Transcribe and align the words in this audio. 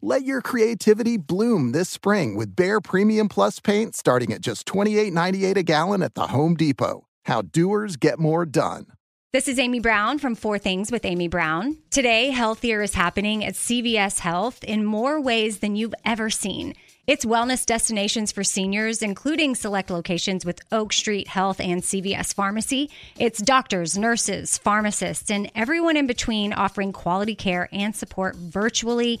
Let 0.00 0.22
your 0.22 0.42
creativity 0.42 1.16
bloom 1.16 1.72
this 1.72 1.90
spring 1.90 2.36
with 2.36 2.54
Behr 2.54 2.80
Premium 2.82 3.28
Plus 3.28 3.58
paint 3.58 3.96
starting 3.96 4.32
at 4.32 4.40
just 4.40 4.64
$28.98 4.68 5.56
a 5.56 5.62
gallon 5.64 6.02
at 6.04 6.14
the 6.14 6.28
Home 6.28 6.54
Depot. 6.54 7.08
How 7.24 7.42
doers 7.42 7.96
get 7.96 8.20
more 8.20 8.46
done. 8.46 8.86
This 9.32 9.48
is 9.48 9.58
Amy 9.58 9.80
Brown 9.80 10.20
from 10.20 10.36
Four 10.36 10.60
Things 10.60 10.92
with 10.92 11.04
Amy 11.04 11.26
Brown. 11.26 11.78
Today, 11.90 12.30
healthier 12.30 12.80
is 12.80 12.94
happening 12.94 13.44
at 13.44 13.54
CVS 13.54 14.20
Health 14.20 14.62
in 14.62 14.84
more 14.84 15.20
ways 15.20 15.58
than 15.58 15.74
you've 15.74 15.96
ever 16.04 16.30
seen. 16.30 16.74
It's 17.08 17.24
wellness 17.24 17.66
destinations 17.66 18.30
for 18.30 18.44
seniors, 18.44 19.02
including 19.02 19.56
select 19.56 19.90
locations 19.90 20.44
with 20.44 20.60
Oak 20.70 20.92
Street 20.92 21.26
Health 21.26 21.58
and 21.58 21.82
CVS 21.82 22.32
Pharmacy. 22.32 22.88
It's 23.18 23.42
doctors, 23.42 23.98
nurses, 23.98 24.58
pharmacists, 24.58 25.28
and 25.28 25.50
everyone 25.56 25.96
in 25.96 26.06
between 26.06 26.52
offering 26.52 26.92
quality 26.92 27.34
care 27.34 27.68
and 27.72 27.96
support 27.96 28.36
virtually 28.36 29.20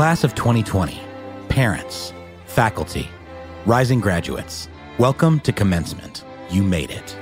Class 0.00 0.24
of 0.24 0.34
2020, 0.34 0.98
parents, 1.50 2.14
faculty, 2.46 3.06
rising 3.66 4.00
graduates, 4.00 4.66
welcome 4.96 5.38
to 5.40 5.52
commencement. 5.52 6.24
You 6.48 6.62
made 6.62 6.90
it. 6.90 7.18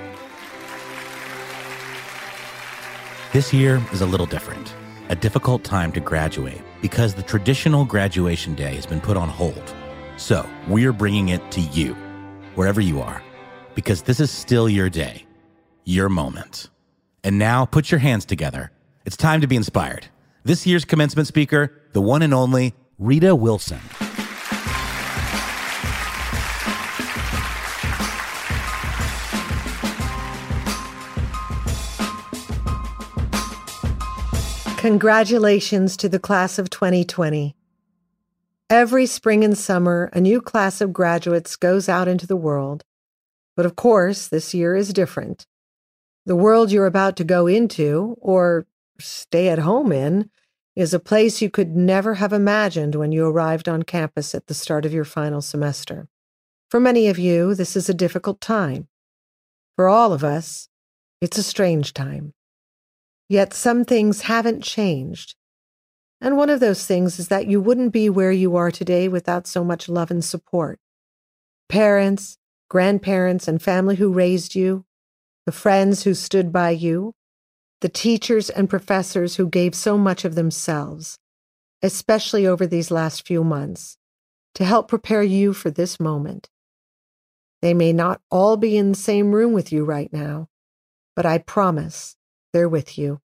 This 3.33 3.53
year 3.53 3.83
is 3.93 4.01
a 4.01 4.07
little 4.07 4.27
different, 4.27 4.77
a 5.09 5.17
difficult 5.17 5.65
time 5.65 5.91
to 5.91 5.99
graduate 5.99 6.63
because 6.81 7.15
the 7.15 7.23
traditional 7.25 7.85
graduation 7.85 8.55
day 8.55 8.77
has 8.77 8.87
been 8.87 9.01
put 9.01 9.17
on 9.17 9.29
hold. 9.29 9.75
So 10.17 10.49
we're 10.69 10.93
bringing 10.93 11.31
it 11.31 11.51
to 11.51 11.61
you, 11.61 11.95
wherever 12.55 12.81
you 12.81 13.01
are, 13.01 13.21
because 13.75 14.03
this 14.03 14.21
is 14.21 14.31
still 14.31 14.69
your 14.69 14.89
day, 14.89 15.27
your 15.83 16.09
moment. 16.09 16.71
And 17.25 17.41
now 17.41 17.65
put 17.65 17.91
your 17.91 17.99
hands 17.99 18.25
together. 18.25 18.71
It's 19.05 19.17
time 19.17 19.41
to 19.41 19.49
be 19.49 19.57
inspired. 19.57 20.07
This 20.49 20.67
year's 20.67 20.87
commencement 20.87 21.29
speaker, 21.29 21.79
the 21.93 22.01
one 22.01 22.23
and 22.23 22.33
only 22.33 22.73
Rita 22.99 23.35
Wilson. 23.37 23.81
Congratulations 34.79 35.99
to 35.99 36.09
the 36.09 36.19
class 36.19 36.59
of 36.59 36.71
2020. 36.71 37.55
Every 38.71 39.05
spring 39.05 39.45
and 39.45 39.59
summer, 39.59 40.09
a 40.15 40.21
new 40.23 40.41
class 40.41 40.81
of 40.81 40.95
graduates 40.95 41.57
goes 41.57 41.91
out 41.91 42.09
into 42.09 42.27
the 42.27 42.37
world. 42.37 42.85
But 43.55 43.67
of 43.67 43.77
course, 43.77 44.29
this 44.29 44.55
year 44.55 44.75
is 44.75 44.95
different. 44.95 45.47
The 46.25 46.37
world 46.37 46.73
you're 46.73 46.87
about 46.87 47.17
to 47.17 47.25
go 47.25 47.47
into, 47.47 48.17
or 48.19 48.67
stay 48.99 49.51
at 49.51 49.59
home 49.59 49.93
in, 49.93 50.31
is 50.79 50.95
a 50.95 51.01
place 51.01 51.43
you 51.43 51.51
could 51.51 51.75
never 51.75 52.15
have 52.15 52.33
imagined 52.33 52.95
when 52.95 53.11
you 53.11 53.27
arrived 53.27 53.69
on 53.69 53.83
campus 53.83 54.33
at 54.33 54.47
the 54.47 54.55
start 54.55 54.87
of 54.87 54.93
your 54.93 55.05
final 55.05 55.43
semester. 55.43 56.07
For 56.71 56.79
many 56.79 57.09
of 57.09 57.19
you, 57.19 57.53
this 57.53 57.75
is 57.75 57.89
a 57.89 57.95
difficult 57.95 58.41
time. 58.41 58.87
For 59.75 59.89
all 59.89 60.13
of 60.13 60.23
us, 60.23 60.69
it's 61.21 61.37
a 61.37 61.43
strange 61.43 61.95
time. 61.95 62.33
Yet 63.29 63.53
some 63.53 63.85
things 63.85 64.23
haven't 64.23 64.63
changed. 64.63 65.35
And 66.21 66.37
one 66.37 66.49
of 66.49 66.61
those 66.61 66.87
things 66.87 67.19
is 67.19 67.27
that 67.27 67.49
you 67.49 67.61
wouldn't 67.61 67.93
be 67.93 68.09
where 68.09 68.31
you 68.31 68.55
are 68.55 68.71
today 68.71 69.09
without 69.09 69.49
so 69.49 69.65
much 69.65 69.89
love 69.89 70.13
and 70.13 70.25
support. 70.25 70.79
Parents, 71.69 72.39
grandparents, 72.71 73.49
and 73.49 73.61
family 73.61 73.97
who 73.97 74.13
raised 74.13 74.55
you, 74.55 74.85
the 75.45 75.51
friends 75.51 76.05
who 76.05 76.15
stood 76.15 76.53
by 76.53 76.71
you, 76.71 77.15
the 77.81 77.89
teachers 77.89 78.51
and 78.51 78.69
professors 78.69 79.37
who 79.37 79.49
gave 79.49 79.75
so 79.75 79.97
much 79.97 80.25
of 80.25 80.35
themselves, 80.35 81.19
especially 81.83 82.47
over 82.47 82.67
these 82.67 82.91
last 82.91 83.27
few 83.27 83.45
months, 83.45 83.97
to 84.55 84.65
help 84.65 84.89
prepare 84.89 85.23
you 85.23 85.53
for 85.53 85.71
this 85.71 86.01
moment. 86.01 86.51
They 87.63 87.75
may 87.75 87.93
not 87.93 88.21
all 88.31 88.57
be 88.57 88.77
in 88.77 88.91
the 88.91 88.99
same 88.99 89.33
room 89.33 89.53
with 89.53 89.73
you 89.73 89.85
right 89.85 90.13
now, 90.13 90.49
but 91.15 91.27
I 91.27 91.39
promise 91.39 92.17
they're 92.53 92.69
with 92.69 92.99
you. 92.99 93.21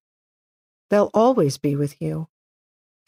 They'll 0.90 1.10
always 1.14 1.58
be 1.58 1.74
with 1.76 2.00
you, 2.00 2.28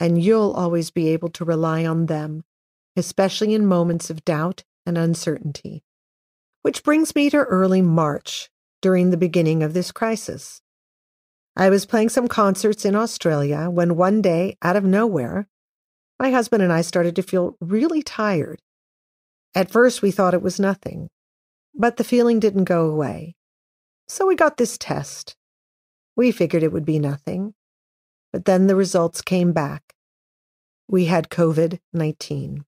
and 0.00 0.22
you'll 0.22 0.52
always 0.52 0.91
be 0.91 1.09
able 1.09 1.28
to 1.30 1.44
rely 1.44 1.84
on 1.84 2.06
them, 2.06 2.44
especially 2.97 3.54
in 3.54 3.66
moments 3.66 4.10
of 4.10 4.24
doubt 4.24 4.65
and 4.84 4.97
uncertainty. 4.97 5.84
Which 6.62 6.82
brings 6.82 7.15
me 7.15 7.30
to 7.30 7.38
early 7.38 7.82
March, 7.82 8.50
during 8.82 9.10
the 9.10 9.16
beginning 9.16 9.62
of 9.62 9.74
this 9.74 9.92
crisis. 9.92 10.60
I 11.58 11.70
was 11.70 11.86
playing 11.86 12.10
some 12.10 12.28
concerts 12.28 12.84
in 12.84 12.94
Australia 12.94 13.70
when 13.70 13.97
one 13.97 14.20
day, 14.20 14.58
out 14.60 14.76
of 14.76 14.84
nowhere, 14.84 15.48
my 16.20 16.30
husband 16.30 16.62
and 16.62 16.70
I 16.70 16.82
started 16.82 17.16
to 17.16 17.22
feel 17.22 17.56
really 17.60 18.03
tired. 18.03 18.60
At 19.54 19.70
first, 19.70 20.03
we 20.03 20.10
thought 20.10 20.34
it 20.34 20.42
was 20.42 20.60
nothing, 20.60 21.08
but 21.74 21.97
the 21.97 22.04
feeling 22.04 22.41
didn't 22.41 22.64
go 22.64 22.91
away. 22.91 23.36
So 24.06 24.26
we 24.26 24.36
got 24.36 24.58
this 24.58 24.76
test. 24.76 25.34
We 26.14 26.30
figured 26.30 26.62
it 26.62 26.72
would 26.72 26.84
be 26.84 26.98
nothing, 26.98 27.54
but 28.34 28.44
then 28.44 28.66
the 28.66 28.76
results 28.76 29.22
came 29.22 29.52
back. 29.52 29.94
We 30.88 31.06
had 31.06 31.30
COVID 31.30 31.80
19. 31.94 32.66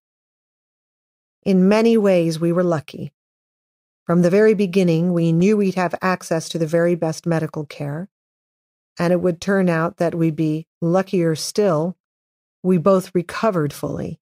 In 1.44 1.68
many 1.68 1.98
ways, 1.98 2.40
we 2.40 2.52
were 2.52 2.64
lucky. 2.64 3.12
From 4.06 4.22
the 4.22 4.30
very 4.30 4.54
beginning, 4.54 5.12
we 5.12 5.30
knew 5.30 5.58
we'd 5.58 5.74
have 5.74 5.94
access 6.00 6.48
to 6.48 6.58
the 6.58 6.66
very 6.66 6.94
best 6.94 7.26
medical 7.26 7.66
care 7.66 8.08
and 8.98 9.12
it 9.12 9.20
would 9.20 9.40
turn 9.40 9.68
out 9.68 9.98
that 9.98 10.14
we'd 10.14 10.36
be 10.36 10.66
luckier 10.80 11.34
still 11.34 11.96
we 12.62 12.76
both 12.76 13.14
recovered 13.14 13.72
fully. 13.72 14.20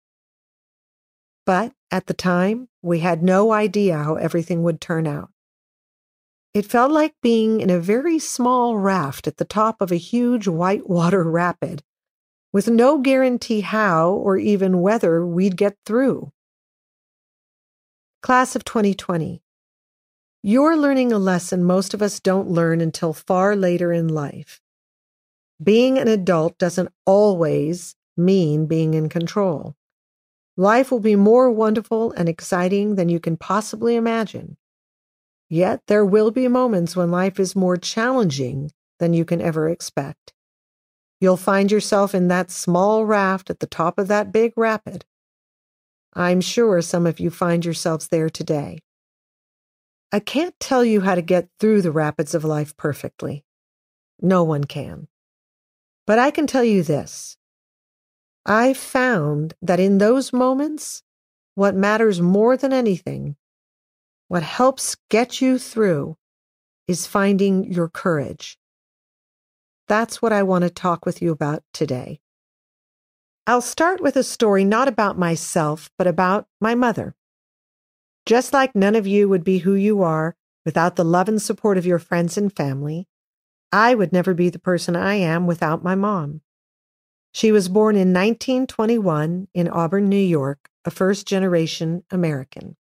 But 1.44 1.72
at 1.90 2.06
the 2.06 2.14
time, 2.14 2.68
we 2.82 3.00
had 3.00 3.22
no 3.22 3.52
idea 3.52 3.96
how 3.98 4.14
everything 4.14 4.62
would 4.62 4.80
turn 4.80 5.06
out. 5.06 5.30
It 6.54 6.66
felt 6.66 6.92
like 6.92 7.14
being 7.22 7.60
in 7.60 7.70
a 7.70 7.80
very 7.80 8.18
small 8.18 8.76
raft 8.76 9.26
at 9.26 9.38
the 9.38 9.44
top 9.44 9.80
of 9.80 9.90
a 9.90 9.96
huge 9.96 10.46
whitewater 10.46 11.24
rapid, 11.30 11.82
with 12.52 12.68
no 12.68 12.98
guarantee 12.98 13.60
how 13.60 14.10
or 14.10 14.36
even 14.36 14.80
whether 14.80 15.26
we'd 15.26 15.56
get 15.56 15.76
through. 15.86 16.32
Class 18.22 18.54
of 18.54 18.64
2020. 18.64 19.42
You're 20.44 20.76
learning 20.76 21.12
a 21.12 21.18
lesson 21.18 21.62
most 21.62 21.94
of 21.94 22.02
us 22.02 22.18
don't 22.18 22.50
learn 22.50 22.80
until 22.80 23.12
far 23.12 23.54
later 23.54 23.92
in 23.92 24.08
life. 24.08 24.60
Being 25.62 25.98
an 25.98 26.08
adult 26.08 26.58
doesn't 26.58 26.92
always 27.06 27.94
mean 28.16 28.66
being 28.66 28.94
in 28.94 29.08
control. 29.08 29.76
Life 30.56 30.90
will 30.90 30.98
be 30.98 31.14
more 31.14 31.48
wonderful 31.48 32.10
and 32.10 32.28
exciting 32.28 32.96
than 32.96 33.08
you 33.08 33.20
can 33.20 33.36
possibly 33.36 33.94
imagine. 33.94 34.56
Yet 35.48 35.80
there 35.86 36.04
will 36.04 36.32
be 36.32 36.48
moments 36.48 36.96
when 36.96 37.12
life 37.12 37.38
is 37.38 37.54
more 37.54 37.76
challenging 37.76 38.72
than 38.98 39.14
you 39.14 39.24
can 39.24 39.40
ever 39.40 39.68
expect. 39.68 40.32
You'll 41.20 41.36
find 41.36 41.70
yourself 41.70 42.16
in 42.16 42.26
that 42.28 42.50
small 42.50 43.06
raft 43.06 43.48
at 43.48 43.60
the 43.60 43.68
top 43.68 43.96
of 43.96 44.08
that 44.08 44.32
big 44.32 44.54
rapid. 44.56 45.04
I'm 46.14 46.40
sure 46.40 46.82
some 46.82 47.06
of 47.06 47.20
you 47.20 47.30
find 47.30 47.64
yourselves 47.64 48.08
there 48.08 48.28
today. 48.28 48.80
I 50.14 50.20
can't 50.20 50.54
tell 50.60 50.84
you 50.84 51.00
how 51.00 51.14
to 51.14 51.22
get 51.22 51.48
through 51.58 51.80
the 51.80 51.90
rapids 51.90 52.34
of 52.34 52.44
life 52.44 52.76
perfectly. 52.76 53.46
No 54.20 54.44
one 54.44 54.64
can. 54.64 55.08
But 56.06 56.18
I 56.18 56.30
can 56.30 56.46
tell 56.46 56.62
you 56.62 56.82
this 56.82 57.38
I 58.44 58.74
found 58.74 59.54
that 59.62 59.80
in 59.80 59.98
those 59.98 60.32
moments, 60.32 61.02
what 61.54 61.74
matters 61.74 62.20
more 62.20 62.58
than 62.58 62.72
anything, 62.72 63.36
what 64.28 64.42
helps 64.42 64.96
get 65.08 65.40
you 65.40 65.58
through, 65.58 66.16
is 66.86 67.06
finding 67.06 67.72
your 67.72 67.88
courage. 67.88 68.58
That's 69.88 70.20
what 70.20 70.32
I 70.32 70.42
want 70.42 70.64
to 70.64 70.70
talk 70.70 71.06
with 71.06 71.22
you 71.22 71.32
about 71.32 71.62
today. 71.72 72.20
I'll 73.46 73.62
start 73.62 74.00
with 74.00 74.16
a 74.16 74.22
story 74.22 74.64
not 74.64 74.88
about 74.88 75.18
myself, 75.18 75.90
but 75.96 76.06
about 76.06 76.46
my 76.60 76.74
mother. 76.74 77.14
Just 78.24 78.52
like 78.52 78.74
none 78.74 78.94
of 78.94 79.06
you 79.06 79.28
would 79.28 79.42
be 79.42 79.58
who 79.58 79.74
you 79.74 80.02
are 80.02 80.36
without 80.64 80.96
the 80.96 81.04
love 81.04 81.28
and 81.28 81.42
support 81.42 81.76
of 81.76 81.86
your 81.86 81.98
friends 81.98 82.36
and 82.36 82.54
family, 82.54 83.08
I 83.72 83.94
would 83.94 84.12
never 84.12 84.34
be 84.34 84.48
the 84.48 84.58
person 84.58 84.94
I 84.94 85.14
am 85.14 85.46
without 85.46 85.82
my 85.82 85.94
mom. 85.94 86.42
She 87.32 87.50
was 87.50 87.68
born 87.68 87.96
in 87.96 88.12
1921 88.12 89.48
in 89.54 89.68
Auburn, 89.68 90.08
New 90.08 90.16
York, 90.16 90.68
a 90.84 90.90
first 90.90 91.26
generation 91.26 92.04
American. 92.10 92.76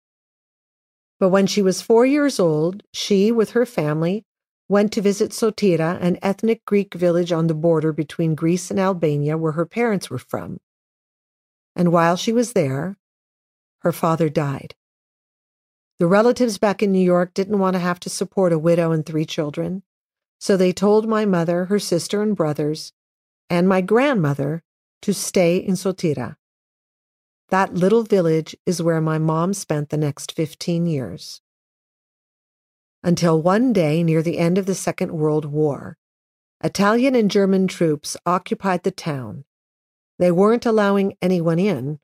But 1.18 1.30
when 1.30 1.46
she 1.46 1.62
was 1.62 1.82
four 1.82 2.06
years 2.06 2.38
old, 2.38 2.82
she, 2.92 3.32
with 3.32 3.50
her 3.50 3.66
family, 3.66 4.24
went 4.68 4.92
to 4.92 5.00
visit 5.00 5.32
Sotira, 5.32 6.00
an 6.00 6.18
ethnic 6.22 6.64
Greek 6.64 6.94
village 6.94 7.32
on 7.32 7.46
the 7.46 7.54
border 7.54 7.92
between 7.92 8.34
Greece 8.34 8.70
and 8.70 8.78
Albania, 8.78 9.36
where 9.36 9.52
her 9.52 9.66
parents 9.66 10.10
were 10.10 10.18
from. 10.18 10.60
And 11.74 11.92
while 11.92 12.16
she 12.16 12.32
was 12.32 12.52
there, 12.52 12.96
her 13.80 13.92
father 13.92 14.28
died. 14.28 14.74
The 15.98 16.06
relatives 16.06 16.58
back 16.58 16.82
in 16.82 16.92
New 16.92 17.04
York 17.04 17.32
didn't 17.32 17.58
want 17.58 17.74
to 17.74 17.80
have 17.80 17.98
to 18.00 18.10
support 18.10 18.52
a 18.52 18.58
widow 18.58 18.92
and 18.92 19.04
three 19.04 19.24
children, 19.24 19.82
so 20.38 20.56
they 20.56 20.72
told 20.72 21.08
my 21.08 21.24
mother, 21.24 21.66
her 21.66 21.78
sister, 21.78 22.22
and 22.22 22.36
brothers 22.36 22.92
and 23.48 23.68
my 23.68 23.80
grandmother 23.80 24.62
to 25.02 25.14
stay 25.14 25.56
in 25.56 25.74
Sotira. 25.74 26.36
That 27.48 27.74
little 27.74 28.02
village 28.02 28.56
is 28.66 28.82
where 28.82 29.00
my 29.00 29.18
mom 29.18 29.54
spent 29.54 29.90
the 29.90 29.96
next 29.96 30.32
15 30.32 30.86
years. 30.86 31.40
Until 33.02 33.40
one 33.40 33.72
day 33.72 34.02
near 34.02 34.20
the 34.20 34.38
end 34.38 34.58
of 34.58 34.66
the 34.66 34.74
Second 34.74 35.12
World 35.12 35.44
War, 35.44 35.96
Italian 36.62 37.14
and 37.14 37.30
German 37.30 37.68
troops 37.68 38.16
occupied 38.26 38.82
the 38.82 38.90
town. 38.90 39.44
They 40.18 40.32
weren't 40.32 40.66
allowing 40.66 41.16
anyone 41.22 41.58
in, 41.58 42.00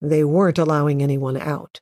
they 0.00 0.24
weren't 0.24 0.58
allowing 0.58 1.02
anyone 1.02 1.36
out. 1.36 1.80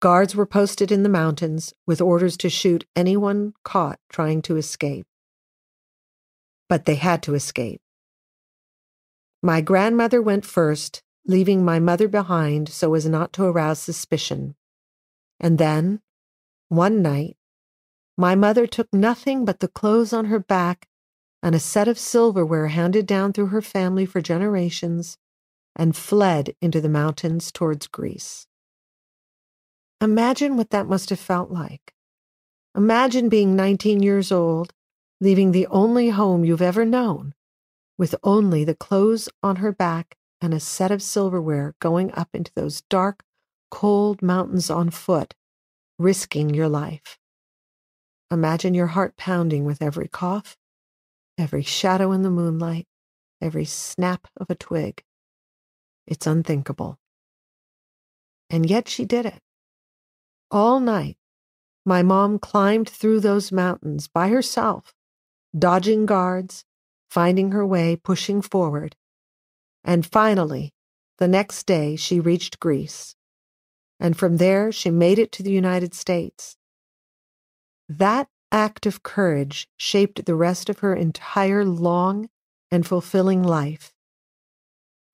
Guards 0.00 0.36
were 0.36 0.46
posted 0.46 0.92
in 0.92 1.02
the 1.02 1.08
mountains 1.08 1.74
with 1.86 2.00
orders 2.00 2.36
to 2.38 2.48
shoot 2.48 2.86
anyone 2.94 3.54
caught 3.64 3.98
trying 4.08 4.42
to 4.42 4.56
escape. 4.56 5.06
But 6.68 6.84
they 6.84 6.96
had 6.96 7.22
to 7.24 7.34
escape. 7.34 7.80
My 9.42 9.60
grandmother 9.60 10.20
went 10.20 10.44
first, 10.44 11.02
leaving 11.24 11.64
my 11.64 11.78
mother 11.78 12.08
behind 12.08 12.68
so 12.68 12.94
as 12.94 13.06
not 13.06 13.32
to 13.34 13.44
arouse 13.44 13.78
suspicion. 13.78 14.56
And 15.38 15.58
then, 15.58 16.00
one 16.68 17.02
night, 17.02 17.36
my 18.16 18.34
mother 18.34 18.66
took 18.66 18.92
nothing 18.92 19.44
but 19.44 19.60
the 19.60 19.68
clothes 19.68 20.12
on 20.12 20.24
her 20.24 20.40
back 20.40 20.88
and 21.40 21.54
a 21.54 21.60
set 21.60 21.86
of 21.86 21.98
silverware 21.98 22.66
handed 22.66 23.06
down 23.06 23.32
through 23.32 23.46
her 23.46 23.62
family 23.62 24.04
for 24.04 24.20
generations 24.20 25.18
and 25.76 25.96
fled 25.96 26.56
into 26.60 26.80
the 26.80 26.88
mountains 26.88 27.52
towards 27.52 27.86
Greece. 27.86 28.47
Imagine 30.00 30.56
what 30.56 30.70
that 30.70 30.86
must 30.86 31.10
have 31.10 31.18
felt 31.18 31.50
like. 31.50 31.92
Imagine 32.76 33.28
being 33.28 33.56
19 33.56 34.02
years 34.02 34.30
old, 34.30 34.72
leaving 35.20 35.52
the 35.52 35.66
only 35.68 36.10
home 36.10 36.44
you've 36.44 36.62
ever 36.62 36.84
known 36.84 37.34
with 37.98 38.14
only 38.22 38.64
the 38.64 38.76
clothes 38.76 39.28
on 39.42 39.56
her 39.56 39.72
back 39.72 40.16
and 40.40 40.54
a 40.54 40.60
set 40.60 40.92
of 40.92 41.02
silverware 41.02 41.74
going 41.80 42.12
up 42.14 42.28
into 42.32 42.52
those 42.54 42.82
dark, 42.82 43.24
cold 43.70 44.22
mountains 44.22 44.70
on 44.70 44.88
foot, 44.88 45.34
risking 45.98 46.54
your 46.54 46.68
life. 46.68 47.18
Imagine 48.30 48.72
your 48.72 48.86
heart 48.88 49.16
pounding 49.16 49.64
with 49.64 49.82
every 49.82 50.06
cough, 50.06 50.56
every 51.36 51.62
shadow 51.62 52.12
in 52.12 52.22
the 52.22 52.30
moonlight, 52.30 52.86
every 53.42 53.64
snap 53.64 54.28
of 54.36 54.48
a 54.48 54.54
twig. 54.54 55.02
It's 56.06 56.26
unthinkable. 56.26 56.98
And 58.48 58.70
yet 58.70 58.88
she 58.88 59.04
did 59.04 59.26
it. 59.26 59.40
All 60.50 60.80
night, 60.80 61.18
my 61.84 62.02
mom 62.02 62.38
climbed 62.38 62.88
through 62.88 63.20
those 63.20 63.52
mountains 63.52 64.08
by 64.08 64.28
herself, 64.28 64.94
dodging 65.56 66.06
guards, 66.06 66.64
finding 67.10 67.52
her 67.52 67.66
way, 67.66 67.96
pushing 67.96 68.40
forward. 68.40 68.96
And 69.84 70.06
finally, 70.06 70.72
the 71.18 71.28
next 71.28 71.66
day, 71.66 71.96
she 71.96 72.20
reached 72.20 72.60
Greece. 72.60 73.14
And 74.00 74.16
from 74.16 74.38
there, 74.38 74.72
she 74.72 74.90
made 74.90 75.18
it 75.18 75.32
to 75.32 75.42
the 75.42 75.50
United 75.50 75.92
States. 75.94 76.56
That 77.88 78.28
act 78.50 78.86
of 78.86 79.02
courage 79.02 79.68
shaped 79.76 80.24
the 80.24 80.34
rest 80.34 80.70
of 80.70 80.78
her 80.78 80.94
entire 80.94 81.64
long 81.64 82.28
and 82.70 82.86
fulfilling 82.86 83.42
life. 83.42 83.92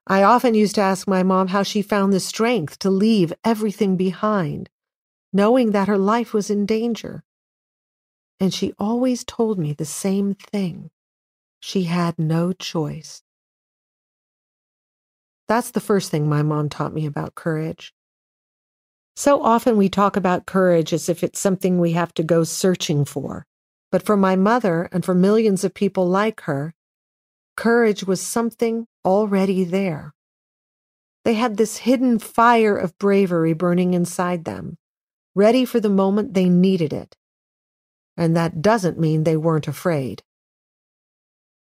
I 0.07 0.23
often 0.23 0.55
used 0.55 0.75
to 0.75 0.83
ask 0.83 1.09
my 1.09 1.23
mom 1.23 1.49
how 1.49 1.63
she 1.63 1.83
found 1.83 2.13
the 2.13 2.21
strength 2.21 2.79
to 2.81 2.91
leave 2.91 3.33
everything 3.43 3.97
behind, 3.97 4.69
knowing 5.35 5.73
that 5.73 5.89
her 5.89 5.99
life 5.99 6.33
was 6.33 6.49
in 6.49 6.65
danger. 6.65 7.25
And 8.41 8.55
she 8.55 8.73
always 8.79 9.25
told 9.25 9.59
me 9.59 9.75
the 9.75 9.85
same 9.85 10.35
thing. 10.35 10.91
She 11.61 11.85
had 11.85 12.19
no 12.19 12.53
choice. 12.53 13.23
That's 15.49 15.73
the 15.73 15.81
first 15.81 16.11
thing 16.11 16.29
my 16.29 16.43
mom 16.43 16.69
taught 16.69 16.95
me 16.95 17.05
about 17.05 17.35
courage. 17.35 17.93
So 19.17 19.43
often 19.43 19.77
we 19.77 19.89
talk 19.89 20.17
about 20.17 20.47
courage 20.47 20.93
as 20.93 21.09
if 21.09 21.23
it's 21.23 21.39
something 21.39 21.79
we 21.79 21.93
have 21.93 22.15
to 22.15 22.23
go 22.23 22.45
searching 22.45 23.05
for. 23.05 23.47
But 23.93 24.05
for 24.05 24.17
my 24.17 24.37
mother 24.37 24.89
and 24.91 25.05
for 25.05 25.15
millions 25.15 25.65
of 25.65 25.75
people 25.75 26.09
like 26.09 26.43
her, 26.43 26.75
courage 27.57 28.05
was 28.05 28.21
something 28.21 28.87
already 29.05 29.65
there. 29.65 30.15
They 31.25 31.35
had 31.35 31.57
this 31.57 31.79
hidden 31.79 32.19
fire 32.19 32.77
of 32.77 32.99
bravery 32.99 33.53
burning 33.53 33.95
inside 33.95 34.45
them, 34.45 34.79
ready 35.35 35.65
for 35.65 35.81
the 35.81 35.89
moment 35.89 36.35
they 36.35 36.49
needed 36.49 36.93
it. 36.93 37.17
And 38.17 38.37
that 38.37 38.63
doesn't 38.63 38.99
mean 38.99 39.25
they 39.25 39.37
weren't 39.37 39.69
afraid. 39.69 40.23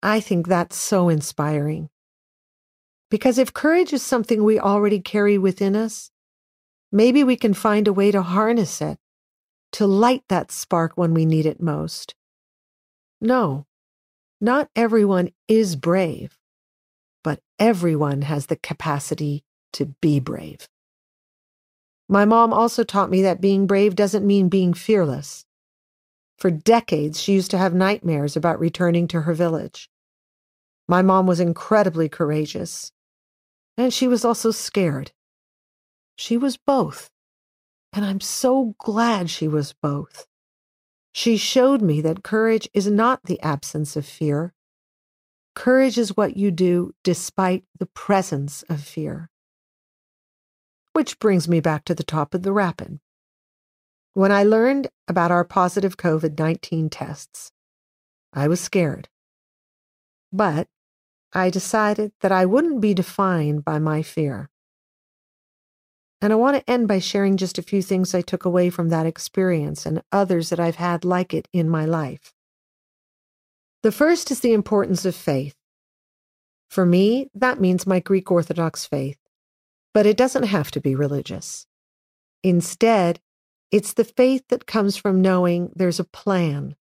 I 0.02 0.20
think 0.20 0.48
that's 0.48 0.78
so 0.78 1.10
inspiring. 1.10 1.90
Because 3.10 3.38
if 3.38 3.54
courage 3.54 3.92
is 3.92 4.04
something 4.04 4.44
we 4.44 4.60
already 4.60 5.00
carry 5.00 5.38
within 5.38 5.76
us, 5.76 6.12
maybe 6.92 7.24
we 7.24 7.36
can 7.36 7.54
find 7.54 7.88
a 7.88 7.94
way 7.94 8.12
to 8.12 8.22
harness 8.22 8.82
it, 8.82 8.98
to 9.74 9.86
light 9.86 10.24
that 10.30 10.52
spark 10.52 10.94
when 10.96 11.14
we 11.14 11.26
need 11.26 11.46
it 11.46 11.62
most. 11.62 12.16
No, 13.22 13.66
not 14.40 14.70
everyone 14.76 15.32
is 15.48 15.76
brave, 15.76 16.38
but 17.24 17.42
everyone 17.58 18.22
has 18.22 18.46
the 18.46 18.56
capacity 18.56 19.44
to 19.74 19.88
be 20.02 20.20
brave. 20.20 20.68
My 22.12 22.26
mom 22.26 22.52
also 22.52 22.84
taught 22.84 23.12
me 23.12 23.22
that 23.22 23.40
being 23.40 23.68
brave 23.68 23.96
doesn't 23.96 24.26
mean 24.26 24.50
being 24.50 24.74
fearless. 24.74 25.46
For 26.40 26.50
decades, 26.50 27.22
she 27.22 27.34
used 27.34 27.52
to 27.52 27.58
have 27.60 27.76
nightmares 27.76 28.36
about 28.36 28.60
returning 28.60 29.08
to 29.10 29.22
her 29.22 29.34
village. 29.34 29.92
My 30.88 31.04
mom 31.04 31.28
was 31.28 31.40
incredibly 31.40 32.10
courageous. 32.10 32.92
And 33.78 33.94
she 33.94 34.08
was 34.08 34.26
also 34.26 34.50
scared. 34.50 35.12
She 36.16 36.36
was 36.36 36.58
both. 36.58 37.12
And 37.94 38.04
I'm 38.04 38.22
so 38.22 38.74
glad 38.80 39.30
she 39.30 39.48
was 39.48 39.74
both. 39.74 40.26
She 41.12 41.38
showed 41.38 41.82
me 41.82 42.02
that 42.02 42.24
courage 42.24 42.68
is 42.74 42.88
not 42.88 43.24
the 43.26 43.40
absence 43.42 43.96
of 43.96 44.06
fear. 44.06 44.56
Courage 45.54 45.98
is 45.98 46.18
what 46.18 46.38
you 46.38 46.50
do 46.50 46.94
despite 47.04 47.66
the 47.78 47.86
presence 47.86 48.64
of 48.64 48.82
fear. 48.82 49.30
Which 51.00 51.18
brings 51.18 51.48
me 51.48 51.62
back 51.62 51.86
to 51.86 51.96
the 51.96 52.04
top 52.04 52.34
of 52.34 52.44
the 52.44 52.52
rapid. 52.52 53.00
When 54.16 54.34
I 54.34 54.44
learned 54.44 54.90
about 55.08 55.32
our 55.32 55.46
positive 55.46 55.96
COVID 55.96 56.38
19 56.38 56.90
tests, 56.90 57.54
I 58.34 58.50
was 58.50 58.60
scared. 58.60 59.08
But 60.34 60.68
I 61.32 61.52
decided 61.52 62.12
that 62.20 62.34
I 62.34 62.46
wouldn't 62.46 62.82
be 62.82 62.94
defined 62.94 63.64
by 63.64 63.80
my 63.80 64.02
fear. 64.02 64.50
And 66.20 66.34
I 66.34 66.36
want 66.36 66.58
to 66.58 66.70
end 66.70 66.90
by 66.90 67.00
sharing 67.00 67.38
just 67.38 67.58
a 67.58 67.64
few 67.64 67.82
things 67.82 68.14
I 68.14 68.20
took 68.20 68.44
away 68.44 68.70
from 68.70 68.90
that 68.90 69.06
experience 69.06 69.86
and 69.86 70.04
others 70.12 70.50
that 70.50 70.60
I've 70.60 70.76
had 70.76 71.06
like 71.06 71.34
it 71.34 71.48
in 71.54 71.70
my 71.70 71.86
life. 71.86 72.34
The 73.84 73.94
first 73.94 74.32
is 74.32 74.42
the 74.42 74.52
importance 74.52 75.06
of 75.06 75.16
faith. 75.16 75.56
For 76.70 76.86
me, 76.86 77.30
that 77.34 77.62
means 77.62 77.88
my 77.88 78.02
Greek 78.02 78.30
Orthodox 78.30 78.86
faith, 78.86 79.18
but 79.94 80.06
it 80.06 80.18
doesn't 80.18 80.44
have 80.44 80.72
to 80.72 80.82
be 80.82 80.96
religious. 80.96 81.66
Instead, 82.44 83.20
it's 83.72 83.94
the 83.94 84.04
faith 84.04 84.44
that 84.50 84.66
comes 84.66 84.98
from 84.98 85.22
knowing 85.22 85.72
there's 85.76 86.00
a 86.00 86.04
plan, 86.04 86.76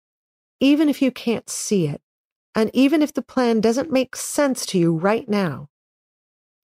even 0.59 0.89
if 0.89 1.01
you 1.01 1.11
can't 1.11 1.49
see 1.49 1.87
it, 1.87 2.01
and 2.55 2.71
even 2.73 3.01
if 3.01 3.13
the 3.13 3.21
plan 3.21 3.61
doesn't 3.61 3.91
make 3.91 4.15
sense 4.15 4.65
to 4.67 4.79
you 4.79 4.95
right 4.95 5.27
now. 5.27 5.69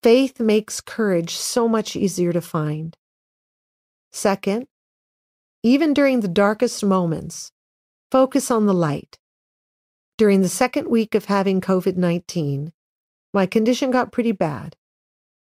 Faith 0.02 0.40
makes 0.40 0.82
courage 0.82 1.36
so 1.36 1.68
much 1.68 1.96
easier 1.96 2.34
to 2.34 2.42
find. 2.42 2.98
Second, 4.12 4.68
even 5.64 5.94
during 5.94 6.20
the 6.20 6.28
darkest 6.28 6.84
moments, 6.84 7.52
focus 8.12 8.52
on 8.52 8.66
the 8.66 8.74
light. 8.74 9.18
During 10.18 10.42
the 10.42 10.50
second 10.50 10.88
week 10.88 11.16
of 11.16 11.26
having 11.26 11.62
COVID 11.62 11.96
19, 11.96 12.74
my 13.34 13.46
condition 13.46 13.92
got 13.92 14.12
pretty 14.12 14.32
bad. 14.32 14.76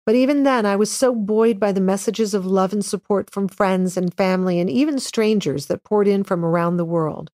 But 0.06 0.14
even 0.14 0.42
then, 0.42 0.66
I 0.66 0.76
was 0.76 0.90
so 0.90 1.14
buoyed 1.14 1.58
by 1.58 1.73
the 1.73 1.80
messages 1.80 2.34
of 2.34 2.44
love 2.44 2.73
and 2.73 2.84
support 2.84 3.30
from 3.30 3.49
friends 3.49 3.96
and 3.96 4.12
family 4.12 4.61
and 4.61 4.68
even 4.68 4.99
strangers 4.99 5.66
that 5.66 5.82
poured 5.82 6.06
in 6.06 6.25
from 6.25 6.44
around 6.44 6.76
the 6.76 6.84
world. 6.84 7.30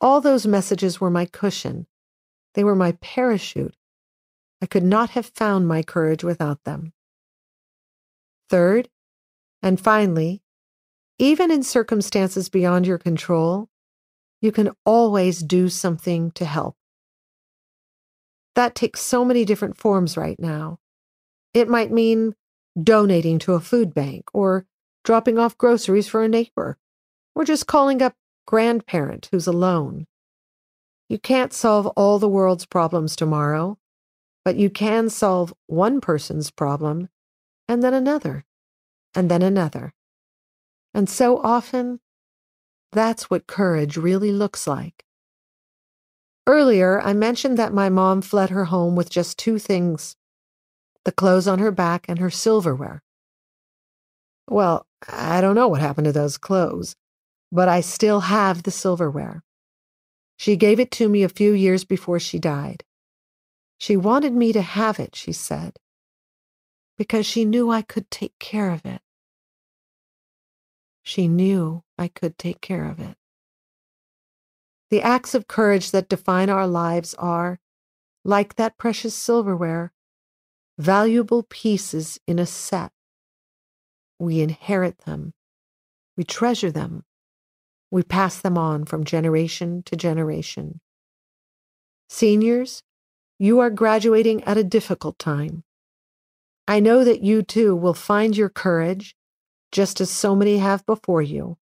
All 0.00 0.20
those 0.20 0.46
messages 0.46 1.00
were 1.00 1.10
my 1.10 1.26
cushion. 1.26 1.86
They 2.54 2.64
were 2.64 2.76
my 2.76 2.92
parachute 3.00 3.74
I 4.62 4.66
could 4.66 4.84
not 4.84 5.10
have 5.10 5.26
found 5.26 5.66
my 5.66 5.82
courage 5.82 6.22
without 6.22 6.64
them. 6.64 6.92
Third, 8.48 8.88
and 9.62 9.80
finally, 9.80 10.42
even 11.18 11.50
in 11.50 11.62
circumstances 11.62 12.48
beyond 12.48 12.86
your 12.86 12.98
control, 12.98 13.68
you 14.40 14.52
can 14.52 14.70
always 14.84 15.40
do 15.40 15.68
something 15.68 16.30
to 16.32 16.44
help. 16.44 16.76
That 18.54 18.74
takes 18.74 19.00
so 19.00 19.24
many 19.24 19.44
different 19.44 19.76
forms 19.76 20.16
right 20.16 20.38
now. 20.38 20.78
It 21.52 21.68
might 21.68 21.90
mean 21.90 22.34
donating 22.80 23.38
to 23.40 23.54
a 23.54 23.60
food 23.60 23.92
bank, 23.92 24.28
or 24.32 24.66
dropping 25.04 25.38
off 25.38 25.58
groceries 25.58 26.08
for 26.08 26.22
a 26.22 26.28
neighbor, 26.28 26.78
or 27.34 27.44
just 27.44 27.66
calling 27.66 28.00
up 28.02 28.14
grandparent 28.46 29.28
who's 29.30 29.46
alone. 29.46 30.06
You 31.08 31.18
can't 31.18 31.52
solve 31.52 31.86
all 31.88 32.18
the 32.18 32.28
world's 32.28 32.66
problems 32.66 33.16
tomorrow, 33.16 33.78
but 34.44 34.56
you 34.56 34.70
can 34.70 35.08
solve 35.08 35.52
one 35.66 36.00
person's 36.00 36.50
problem 36.50 37.08
and 37.68 37.82
then 37.82 37.94
another 37.94 38.44
and 39.14 39.30
then 39.30 39.42
another. 39.42 39.92
And 40.94 41.08
so 41.08 41.38
often, 41.38 42.00
that's 42.92 43.30
what 43.30 43.46
courage 43.46 43.96
really 43.96 44.32
looks 44.32 44.66
like. 44.66 45.04
Earlier, 46.46 47.00
I 47.00 47.12
mentioned 47.12 47.58
that 47.58 47.72
my 47.72 47.88
mom 47.88 48.22
fled 48.22 48.50
her 48.50 48.66
home 48.66 48.96
with 48.96 49.10
just 49.10 49.38
two 49.38 49.58
things 49.58 50.16
the 51.04 51.12
clothes 51.12 51.48
on 51.48 51.58
her 51.58 51.70
back 51.70 52.06
and 52.08 52.18
her 52.18 52.30
silverware. 52.30 53.02
Well, 54.48 54.86
I 55.08 55.40
don't 55.40 55.54
know 55.54 55.68
what 55.68 55.80
happened 55.80 56.06
to 56.06 56.12
those 56.12 56.36
clothes, 56.36 56.96
but 57.52 57.68
I 57.68 57.80
still 57.80 58.20
have 58.20 58.62
the 58.62 58.70
silverware. 58.70 59.42
She 60.36 60.56
gave 60.56 60.80
it 60.80 60.90
to 60.92 61.08
me 61.08 61.22
a 61.22 61.28
few 61.28 61.52
years 61.52 61.84
before 61.84 62.18
she 62.18 62.38
died. 62.38 62.84
She 63.78 63.96
wanted 63.96 64.34
me 64.34 64.52
to 64.52 64.62
have 64.62 64.98
it, 64.98 65.16
she 65.16 65.32
said, 65.32 65.78
because 66.98 67.24
she 67.24 67.44
knew 67.44 67.70
I 67.70 67.82
could 67.82 68.10
take 68.10 68.38
care 68.38 68.70
of 68.70 68.84
it. 68.84 69.00
She 71.02 71.28
knew 71.28 71.82
I 71.96 72.08
could 72.08 72.36
take 72.38 72.60
care 72.60 72.84
of 72.84 73.00
it. 73.00 73.16
The 74.90 75.00
acts 75.02 75.34
of 75.34 75.46
courage 75.46 75.92
that 75.92 76.08
define 76.08 76.50
our 76.50 76.66
lives 76.66 77.14
are, 77.14 77.58
like 78.24 78.56
that 78.56 78.76
precious 78.76 79.14
silverware, 79.14 79.92
valuable 80.80 81.42
pieces 81.42 82.18
in 82.26 82.38
a 82.38 82.46
set. 82.46 82.90
We 84.18 84.40
inherit 84.40 84.96
them, 85.04 85.34
we 86.16 86.24
treasure 86.24 86.70
them, 86.70 87.04
we 87.90 88.02
pass 88.02 88.40
them 88.40 88.56
on 88.56 88.86
from 88.86 89.04
generation 89.04 89.82
to 89.84 89.94
generation. 89.94 90.80
Seniors, 92.08 92.82
you 93.38 93.60
are 93.60 93.68
graduating 93.68 94.42
at 94.44 94.56
a 94.56 94.64
difficult 94.64 95.18
time. 95.18 95.64
I 96.66 96.80
know 96.80 97.04
that 97.04 97.20
you 97.22 97.42
too 97.42 97.76
will 97.76 97.92
find 97.92 98.34
your 98.34 98.48
courage, 98.48 99.14
just 99.72 100.00
as 100.00 100.08
so 100.08 100.34
many 100.34 100.58
have 100.58 100.86
before 100.86 101.20
you. 101.20 101.58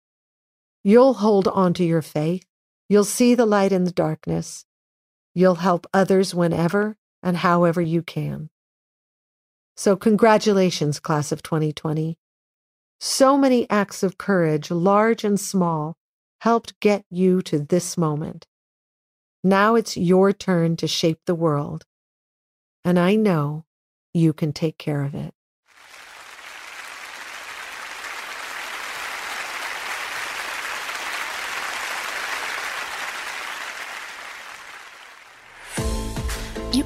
You'll 0.84 1.14
hold 1.14 1.48
on 1.48 1.72
to 1.74 1.84
your 1.84 2.02
faith. 2.02 2.44
You'll 2.90 3.04
see 3.04 3.34
the 3.34 3.46
light 3.46 3.72
in 3.72 3.84
the 3.84 3.92
darkness. 3.92 4.66
You'll 5.34 5.56
help 5.56 5.86
others 5.94 6.34
whenever 6.34 6.98
and 7.22 7.38
however 7.38 7.80
you 7.80 8.02
can. 8.02 8.50
So, 9.76 9.94
congratulations, 9.94 10.98
class 10.98 11.32
of 11.32 11.42
2020. 11.42 12.16
So 12.98 13.36
many 13.36 13.68
acts 13.68 14.02
of 14.02 14.16
courage, 14.16 14.70
large 14.70 15.22
and 15.22 15.38
small, 15.38 15.96
helped 16.40 16.80
get 16.80 17.04
you 17.10 17.42
to 17.42 17.58
this 17.58 17.98
moment. 17.98 18.46
Now 19.44 19.74
it's 19.74 19.96
your 19.96 20.32
turn 20.32 20.76
to 20.78 20.88
shape 20.88 21.20
the 21.26 21.34
world. 21.34 21.84
And 22.84 22.98
I 22.98 23.16
know 23.16 23.64
you 24.14 24.32
can 24.32 24.52
take 24.52 24.78
care 24.78 25.02
of 25.02 25.14
it. 25.14 25.34